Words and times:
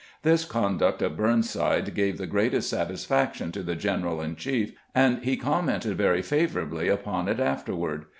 This 0.23 0.45
conduct 0.45 1.03
of 1.03 1.15
Burnside 1.15 1.93
gave 1.93 2.17
the 2.17 2.25
greatest 2.25 2.71
satisfaction 2.71 3.51
to 3.51 3.61
the 3.61 3.75
general 3.75 4.19
in 4.19 4.35
ehief, 4.35 4.73
and 4.95 5.23
he 5.23 5.37
commented 5.37 5.95
very 5.95 6.23
favorably 6.23 6.87
upon 6.87 7.27
it 7.27 7.39
afterward. 7.39 8.05